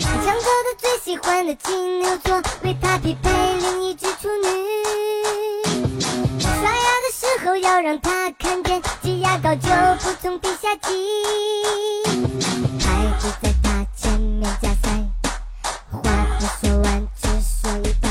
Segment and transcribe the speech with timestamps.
[0.00, 4.48] 强迫的最喜欢的金牛座，为他匹配另一只处女。
[6.40, 9.68] 刷牙的时候要让他看见，挤牙膏就
[10.02, 10.88] 不从地下挤。
[12.80, 14.88] 孩子在他前面加塞，
[15.90, 16.00] 话
[16.38, 18.04] 不说完只说一半。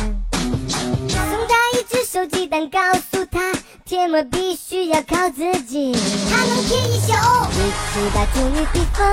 [1.09, 3.53] 送他一只手机蛋，告诉他
[3.85, 5.93] 贴膜必须要靠自己。
[6.29, 7.11] 他能贴一宿，
[7.51, 9.03] 一起把处女逼疯，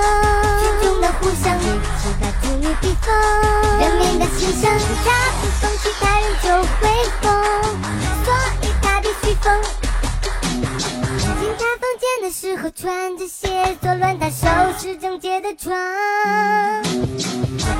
[0.61, 1.57] 群众的互相，
[5.39, 6.47] 不疯，其他人就
[6.79, 6.81] 会
[7.21, 7.25] 疯，
[8.25, 8.27] 所
[8.61, 9.45] 以他必须疯。
[11.39, 14.47] 进他房间的时候穿着鞋，做乱他收
[14.79, 15.73] 拾整洁的床。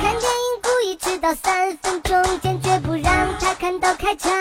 [0.00, 4.32] 电影故意迟到三分钟，坚决不让他看到开场。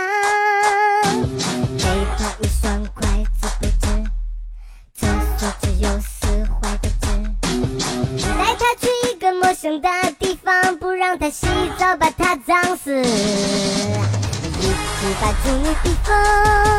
[9.33, 12.91] 陌生的地方，不让他洗澡，把他脏死。
[13.01, 16.13] 一起把处女逼疯，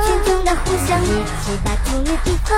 [0.07, 2.57] 群众的呼声，一起把处女逼疯，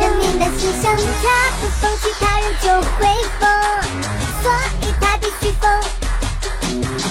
[0.00, 3.06] 人民的心声，他不疯，其他人就会
[3.38, 3.48] 疯，
[4.42, 4.50] 所
[4.82, 5.70] 以他必须疯。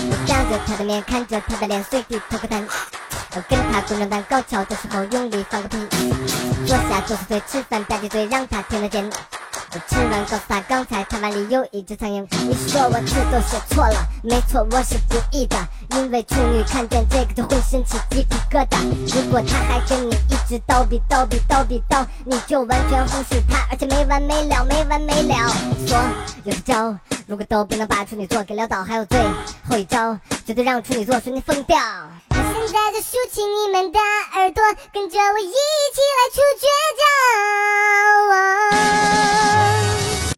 [0.09, 2.63] 我当着他的面，看着他的脸，随地吐个痰。
[3.35, 5.77] 我跟他滚着蛋，高潮的时候用力放个屁。
[6.65, 9.09] 坐下左思嘴，吃饭吧唧嘴，让他听得见。
[9.73, 12.25] 我吃完告诉他，刚才他碗里有一只苍蝇。
[12.47, 15.57] 你说我字都写错了，没错，我是故意的。
[15.91, 18.77] 因为处女看见这个就浑身起鸡皮疙瘩。
[19.13, 25.49] 如果他还跟你一直叨逼叨逼叨逼叨，你就完全忽视他，而且没完没了，没完没了。
[25.85, 25.97] 所
[26.45, 29.19] 有的招，如果都不能把处女座给撂倒，还有最
[29.69, 31.77] 后一招，绝对让处女座瞬间疯掉。
[32.29, 33.99] 那现在就竖起你们的
[34.33, 37.66] 耳朵，跟着我一起来出绝招。